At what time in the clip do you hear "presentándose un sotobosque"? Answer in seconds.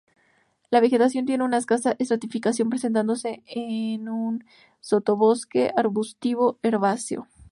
2.71-5.69